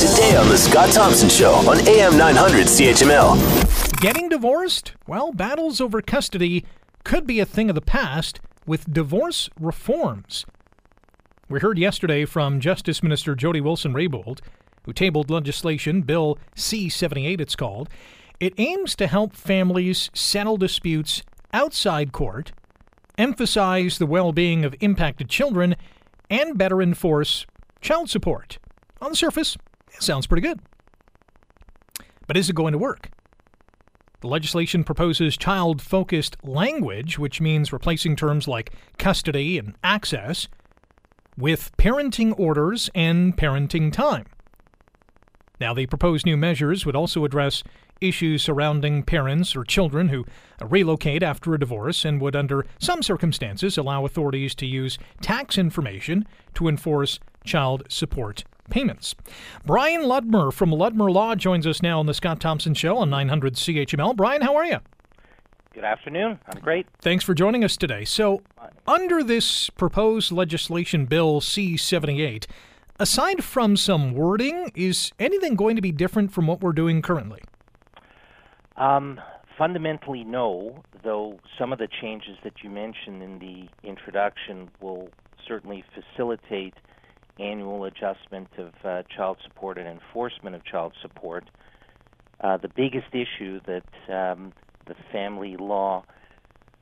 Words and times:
today 0.00 0.34
on 0.34 0.48
The 0.48 0.56
Scott 0.56 0.90
Thompson 0.94 1.28
Show 1.28 1.52
on 1.68 1.86
AM 1.86 2.16
900 2.16 2.68
CHML. 2.68 4.00
Getting 4.00 4.30
divorced? 4.30 4.94
Well, 5.06 5.30
battles 5.30 5.78
over 5.78 6.00
custody 6.00 6.64
could 7.04 7.26
be 7.26 7.38
a 7.38 7.44
thing 7.44 7.68
of 7.68 7.74
the 7.74 7.82
past 7.82 8.40
with 8.66 8.90
divorce 8.90 9.50
reforms. 9.60 10.46
We 11.50 11.60
heard 11.60 11.76
yesterday 11.76 12.24
from 12.24 12.60
Justice 12.60 13.02
Minister 13.02 13.34
Jody 13.34 13.60
Wilson 13.60 13.92
Raybould, 13.92 14.40
who 14.84 14.94
tabled 14.94 15.28
legislation, 15.28 16.00
Bill 16.00 16.38
C 16.54 16.88
78, 16.88 17.38
it's 17.38 17.54
called. 17.54 17.90
It 18.38 18.54
aims 18.56 18.96
to 18.96 19.06
help 19.06 19.34
families 19.34 20.08
settle 20.14 20.56
disputes 20.56 21.22
outside 21.52 22.12
court, 22.12 22.52
emphasize 23.18 23.98
the 23.98 24.06
well 24.06 24.32
being 24.32 24.64
of 24.64 24.74
impacted 24.80 25.28
children, 25.28 25.76
and 26.30 26.56
better 26.56 26.80
enforce 26.80 27.44
child 27.82 28.08
support. 28.08 28.58
On 29.02 29.10
the 29.10 29.16
surface, 29.16 29.58
it 29.94 30.02
sounds 30.02 30.26
pretty 30.26 30.46
good. 30.46 30.60
But 32.26 32.36
is 32.36 32.48
it 32.48 32.56
going 32.56 32.72
to 32.72 32.78
work? 32.78 33.10
The 34.20 34.28
legislation 34.28 34.84
proposes 34.84 35.36
child 35.36 35.80
focused 35.80 36.36
language, 36.44 37.18
which 37.18 37.40
means 37.40 37.72
replacing 37.72 38.16
terms 38.16 38.46
like 38.46 38.72
custody 38.98 39.58
and 39.58 39.74
access 39.82 40.46
with 41.38 41.74
parenting 41.78 42.38
orders 42.38 42.90
and 42.94 43.36
parenting 43.36 43.90
time. 43.92 44.26
Now, 45.58 45.74
the 45.74 45.86
proposed 45.86 46.26
new 46.26 46.36
measures 46.36 46.84
would 46.84 46.96
also 46.96 47.24
address 47.24 47.62
issues 48.00 48.42
surrounding 48.42 49.02
parents 49.02 49.54
or 49.54 49.64
children 49.64 50.08
who 50.08 50.24
relocate 50.62 51.22
after 51.22 51.54
a 51.54 51.58
divorce 51.58 52.04
and 52.04 52.20
would, 52.20 52.36
under 52.36 52.66
some 52.78 53.02
circumstances, 53.02 53.76
allow 53.76 54.04
authorities 54.04 54.54
to 54.56 54.66
use 54.66 54.98
tax 55.20 55.58
information 55.58 56.26
to 56.54 56.68
enforce 56.68 57.18
child 57.44 57.82
support 57.88 58.44
payments. 58.70 59.14
Brian 59.66 60.02
Ludmer 60.02 60.52
from 60.52 60.70
Ludmer 60.70 61.12
Law 61.12 61.34
joins 61.34 61.66
us 61.66 61.82
now 61.82 61.98
on 61.98 62.06
the 62.06 62.14
Scott 62.14 62.40
Thompson 62.40 62.74
Show 62.74 62.96
on 62.98 63.10
900 63.10 63.54
CHML. 63.54 64.16
Brian, 64.16 64.42
how 64.42 64.56
are 64.56 64.64
you? 64.64 64.78
Good 65.72 65.84
afternoon. 65.84 66.40
I'm 66.46 66.60
great. 66.60 66.86
Thanks 67.00 67.22
for 67.22 67.32
joining 67.32 67.62
us 67.62 67.76
today. 67.76 68.04
So, 68.04 68.42
under 68.88 69.22
this 69.22 69.70
proposed 69.70 70.32
legislation 70.32 71.06
bill 71.06 71.40
C 71.40 71.76
78, 71.76 72.46
aside 72.98 73.44
from 73.44 73.76
some 73.76 74.12
wording, 74.12 74.72
is 74.74 75.12
anything 75.20 75.54
going 75.54 75.76
to 75.76 75.82
be 75.82 75.92
different 75.92 76.32
from 76.32 76.48
what 76.48 76.60
we're 76.60 76.72
doing 76.72 77.02
currently? 77.02 77.40
Um, 78.76 79.20
fundamentally, 79.56 80.24
no, 80.24 80.82
though 81.04 81.38
some 81.58 81.72
of 81.72 81.78
the 81.78 81.88
changes 82.00 82.36
that 82.42 82.64
you 82.64 82.70
mentioned 82.70 83.22
in 83.22 83.38
the 83.38 83.68
introduction 83.88 84.70
will 84.80 85.10
certainly 85.46 85.84
facilitate 85.94 86.74
annual 87.40 87.84
adjustment 87.84 88.48
of 88.58 88.72
uh, 88.84 89.02
child 89.14 89.38
support 89.44 89.78
and 89.78 89.88
enforcement 89.88 90.54
of 90.54 90.64
child 90.64 90.92
support. 91.00 91.44
Uh, 92.40 92.56
the 92.56 92.68
biggest 92.68 93.08
issue 93.12 93.60
that 93.66 94.12
um, 94.12 94.52
the 94.86 94.94
family 95.12 95.56
law 95.56 96.04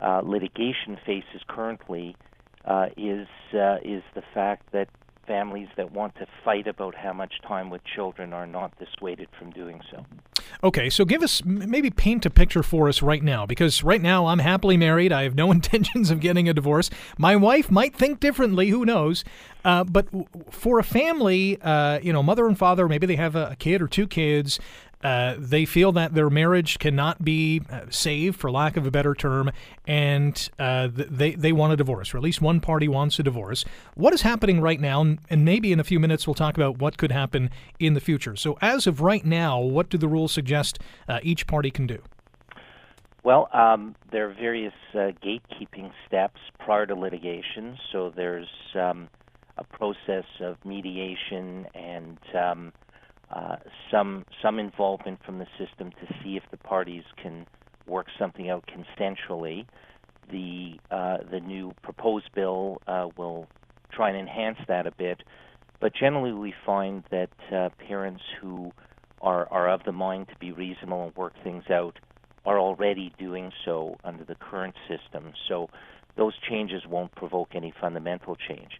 uh, 0.00 0.20
litigation 0.24 0.98
faces 1.06 1.42
currently 1.46 2.16
uh, 2.64 2.86
is 2.96 3.26
uh, 3.54 3.76
is 3.84 4.02
the 4.14 4.22
fact 4.34 4.64
that 4.72 4.88
families 5.26 5.68
that 5.76 5.92
want 5.92 6.14
to 6.16 6.26
fight 6.44 6.66
about 6.66 6.94
how 6.94 7.12
much 7.12 7.34
time 7.46 7.70
with 7.70 7.82
children 7.84 8.32
are 8.32 8.46
not 8.46 8.72
dissuaded 8.78 9.28
from 9.38 9.50
doing 9.50 9.80
so. 9.90 10.04
Okay, 10.64 10.90
so 10.90 11.04
give 11.04 11.22
us 11.22 11.44
maybe 11.44 11.90
paint 11.90 12.26
a 12.26 12.30
picture 12.30 12.62
for 12.62 12.88
us 12.88 13.02
right 13.02 13.22
now 13.22 13.46
because 13.46 13.82
right 13.82 14.00
now 14.00 14.26
I'm 14.26 14.38
happily 14.40 14.76
married. 14.76 15.12
I 15.12 15.22
have 15.22 15.34
no 15.34 15.50
intentions 15.52 16.10
of 16.10 16.20
getting 16.20 16.48
a 16.48 16.54
divorce. 16.54 16.90
My 17.18 17.36
wife 17.36 17.70
might 17.70 17.94
think 17.94 18.20
differently, 18.20 18.68
who 18.68 18.84
knows? 18.84 19.24
Uh, 19.64 19.84
but 19.84 20.06
for 20.50 20.78
a 20.78 20.84
family, 20.84 21.60
uh, 21.62 22.00
you 22.00 22.12
know, 22.12 22.22
mother 22.22 22.46
and 22.46 22.58
father, 22.58 22.88
maybe 22.88 23.06
they 23.06 23.16
have 23.16 23.36
a 23.36 23.56
kid 23.58 23.80
or 23.80 23.88
two 23.88 24.06
kids. 24.06 24.58
Uh, 25.02 25.34
they 25.38 25.64
feel 25.64 25.92
that 25.92 26.14
their 26.14 26.30
marriage 26.30 26.78
cannot 26.78 27.24
be 27.24 27.62
uh, 27.70 27.82
saved, 27.90 28.38
for 28.38 28.50
lack 28.50 28.76
of 28.76 28.86
a 28.86 28.90
better 28.90 29.14
term, 29.14 29.50
and 29.86 30.50
uh, 30.58 30.88
they 30.92 31.34
they 31.34 31.52
want 31.52 31.72
a 31.72 31.76
divorce, 31.76 32.14
or 32.14 32.18
at 32.18 32.22
least 32.22 32.40
one 32.40 32.60
party 32.60 32.88
wants 32.88 33.18
a 33.18 33.22
divorce. 33.22 33.64
What 33.94 34.12
is 34.12 34.22
happening 34.22 34.60
right 34.60 34.80
now, 34.80 35.00
and 35.02 35.44
maybe 35.44 35.72
in 35.72 35.80
a 35.80 35.84
few 35.84 35.98
minutes 35.98 36.26
we'll 36.26 36.34
talk 36.34 36.56
about 36.56 36.78
what 36.78 36.96
could 36.98 37.12
happen 37.12 37.50
in 37.78 37.94
the 37.94 38.00
future. 38.00 38.36
So, 38.36 38.58
as 38.60 38.86
of 38.86 39.00
right 39.00 39.24
now, 39.24 39.60
what 39.60 39.88
do 39.88 39.98
the 39.98 40.08
rules 40.08 40.32
suggest 40.32 40.78
uh, 41.08 41.20
each 41.22 41.46
party 41.46 41.70
can 41.70 41.86
do? 41.86 42.02
Well, 43.24 43.48
um, 43.52 43.94
there 44.10 44.28
are 44.28 44.34
various 44.34 44.74
uh, 44.94 45.12
gatekeeping 45.22 45.92
steps 46.06 46.40
prior 46.58 46.86
to 46.86 46.94
litigation. 46.94 47.78
So 47.92 48.12
there's 48.14 48.48
um, 48.74 49.08
a 49.58 49.64
process 49.64 50.24
of 50.40 50.56
mediation 50.64 51.66
and 51.74 52.18
um, 52.34 52.72
uh, 53.32 53.56
some 53.90 54.24
some 54.42 54.58
involvement 54.58 55.18
from 55.24 55.38
the 55.38 55.46
system 55.58 55.90
to 55.90 56.14
see 56.22 56.36
if 56.36 56.42
the 56.50 56.56
parties 56.58 57.04
can 57.22 57.46
work 57.86 58.06
something 58.18 58.50
out 58.50 58.64
consensually. 58.66 59.66
The 60.30 60.78
uh, 60.90 61.18
the 61.30 61.40
new 61.40 61.72
proposed 61.82 62.30
bill 62.34 62.78
uh, 62.86 63.08
will 63.16 63.46
try 63.90 64.10
and 64.10 64.18
enhance 64.18 64.58
that 64.68 64.86
a 64.86 64.92
bit, 64.92 65.22
but 65.80 65.94
generally 65.94 66.32
we 66.32 66.54
find 66.64 67.04
that 67.10 67.30
uh, 67.54 67.70
parents 67.86 68.22
who 68.40 68.70
are 69.20 69.48
are 69.50 69.68
of 69.70 69.82
the 69.84 69.92
mind 69.92 70.28
to 70.28 70.36
be 70.38 70.52
reasonable 70.52 71.04
and 71.04 71.16
work 71.16 71.34
things 71.42 71.64
out 71.70 71.98
are 72.44 72.58
already 72.58 73.12
doing 73.18 73.50
so 73.64 73.96
under 74.04 74.24
the 74.24 74.34
current 74.34 74.74
system. 74.88 75.32
So 75.48 75.68
those 76.16 76.34
changes 76.50 76.82
won't 76.86 77.14
provoke 77.14 77.50
any 77.54 77.72
fundamental 77.80 78.36
change. 78.48 78.72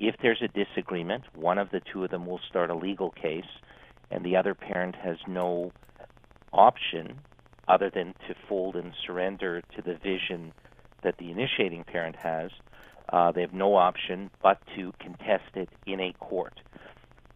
If 0.00 0.16
there's 0.22 0.42
a 0.42 0.48
disagreement, 0.48 1.24
one 1.34 1.58
of 1.58 1.70
the 1.70 1.80
two 1.92 2.02
of 2.02 2.10
them 2.10 2.26
will 2.26 2.40
start 2.48 2.70
a 2.70 2.74
legal 2.74 3.10
case 3.10 3.44
and 4.10 4.24
the 4.24 4.36
other 4.36 4.54
parent 4.54 4.96
has 4.96 5.16
no 5.26 5.72
option 6.52 7.20
other 7.68 7.90
than 7.90 8.14
to 8.26 8.34
fold 8.48 8.76
and 8.76 8.92
surrender 9.06 9.62
to 9.76 9.82
the 9.82 9.94
vision 9.94 10.52
that 11.02 11.16
the 11.18 11.30
initiating 11.30 11.84
parent 11.84 12.16
has, 12.16 12.50
uh, 13.12 13.30
they 13.32 13.40
have 13.40 13.54
no 13.54 13.76
option 13.76 14.30
but 14.42 14.58
to 14.76 14.92
contest 14.98 15.54
it 15.54 15.68
in 15.86 16.00
a 16.00 16.12
court. 16.14 16.60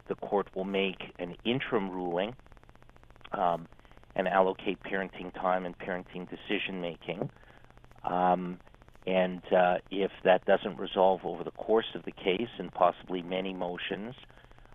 The 0.08 0.16
court 0.16 0.48
will 0.54 0.64
make 0.64 1.12
an 1.18 1.36
interim 1.44 1.90
ruling 1.90 2.34
um, 3.32 3.66
and 4.14 4.28
allocate 4.28 4.82
parenting 4.82 5.32
time 5.34 5.64
and 5.64 5.76
parenting 5.78 6.28
decision 6.28 6.80
making. 6.80 7.30
Um, 8.04 8.58
and 9.06 9.42
uh, 9.52 9.78
if 9.90 10.10
that 10.24 10.44
doesn't 10.46 10.78
resolve 10.78 11.20
over 11.24 11.44
the 11.44 11.50
course 11.50 11.94
of 11.94 12.04
the 12.04 12.12
case 12.12 12.48
and 12.58 12.72
possibly 12.72 13.22
many 13.22 13.52
motions, 13.52 14.14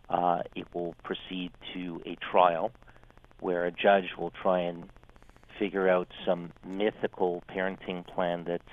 uh, 0.09 0.39
it 0.55 0.65
will 0.73 0.95
proceed 1.03 1.51
to 1.73 2.01
a 2.05 2.15
trial 2.31 2.71
where 3.39 3.65
a 3.65 3.71
judge 3.71 4.15
will 4.17 4.31
try 4.41 4.59
and 4.59 4.89
figure 5.57 5.89
out 5.89 6.07
some 6.25 6.51
mythical 6.65 7.43
parenting 7.49 8.05
plan 8.07 8.45
that's 8.47 8.63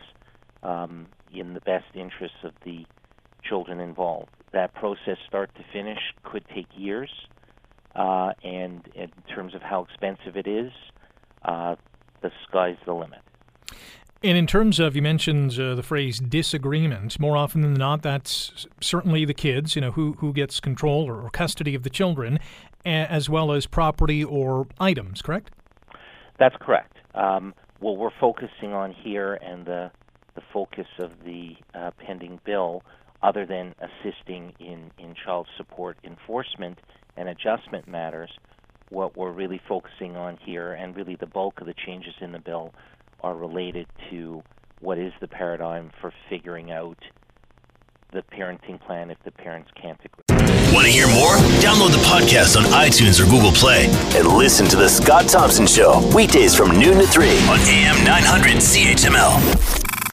um, 0.62 1.06
in 1.32 1.54
the 1.54 1.60
best 1.60 1.86
interests 1.94 2.38
of 2.44 2.52
the 2.64 2.86
children 3.44 3.80
involved. 3.80 4.30
That 4.52 4.74
process, 4.74 5.18
start 5.26 5.54
to 5.56 5.64
finish, 5.72 5.98
could 6.22 6.44
take 6.54 6.66
years, 6.76 7.10
uh, 7.94 8.32
and 8.42 8.86
in 8.94 9.10
terms 9.34 9.54
of 9.54 9.62
how 9.62 9.82
expensive 9.84 10.36
it 10.36 10.46
is, 10.46 10.72
uh, 11.44 11.76
the 12.22 12.30
sky's 12.48 12.76
the 12.86 12.92
limit. 12.92 13.20
And 14.22 14.38
in 14.38 14.46
terms 14.46 14.80
of, 14.80 14.96
you 14.96 15.02
mentioned 15.02 15.58
uh, 15.60 15.74
the 15.74 15.82
phrase 15.82 16.18
disagreement. 16.18 17.20
More 17.20 17.36
often 17.36 17.60
than 17.60 17.74
not, 17.74 18.02
that's 18.02 18.66
certainly 18.80 19.24
the 19.24 19.34
kids, 19.34 19.76
you 19.76 19.82
know, 19.82 19.92
who, 19.92 20.14
who 20.14 20.32
gets 20.32 20.58
control 20.58 21.04
or, 21.04 21.28
custody 21.30 21.74
of 21.74 21.82
the 21.82 21.90
children, 21.90 22.38
as 22.84 23.28
well 23.28 23.52
as 23.52 23.66
property 23.66 24.24
or 24.24 24.66
items, 24.80 25.20
correct? 25.20 25.50
That's 26.38 26.56
correct. 26.60 26.96
Um, 27.14 27.54
what 27.80 27.98
we're 27.98 28.10
focusing 28.18 28.72
on 28.72 28.92
here 28.92 29.34
and 29.34 29.66
the, 29.66 29.90
the 30.34 30.42
focus 30.52 30.86
of 30.98 31.10
the 31.24 31.56
uh, 31.74 31.90
pending 31.98 32.40
bill, 32.44 32.82
other 33.22 33.44
than 33.44 33.74
assisting 33.80 34.54
in, 34.58 34.90
in 34.98 35.14
child 35.14 35.46
support 35.56 35.98
enforcement 36.04 36.78
and 37.16 37.28
adjustment 37.28 37.86
matters, 37.86 38.30
what 38.88 39.16
we're 39.16 39.32
really 39.32 39.60
focusing 39.68 40.16
on 40.16 40.38
here, 40.40 40.72
and 40.72 40.96
really 40.96 41.16
the 41.16 41.26
bulk 41.26 41.60
of 41.60 41.66
the 41.66 41.74
changes 41.74 42.14
in 42.20 42.32
the 42.32 42.38
bill, 42.38 42.72
are 43.26 43.34
related 43.34 43.88
to 44.08 44.40
what 44.80 44.98
is 44.98 45.12
the 45.20 45.26
paradigm 45.26 45.90
for 46.00 46.12
figuring 46.30 46.70
out 46.70 46.96
the 48.12 48.22
parenting 48.32 48.80
plan 48.86 49.10
if 49.10 49.18
the 49.24 49.32
parents 49.32 49.68
can't 49.74 49.98
agree. 50.04 50.72
Want 50.72 50.86
to 50.86 50.92
hear 50.92 51.08
more? 51.08 51.34
Download 51.58 51.90
the 51.90 52.02
podcast 52.06 52.56
on 52.56 52.62
iTunes 52.70 53.20
or 53.20 53.28
Google 53.28 53.50
Play 53.50 53.86
and 54.16 54.28
listen 54.28 54.66
to 54.68 54.76
The 54.76 54.88
Scott 54.88 55.28
Thompson 55.28 55.66
Show 55.66 56.08
weekdays 56.14 56.54
from 56.54 56.78
noon 56.78 56.98
to 56.98 57.06
3 57.06 57.28
on 57.48 57.58
AM 57.58 58.04
900 58.04 58.58
CHML. 58.58 59.85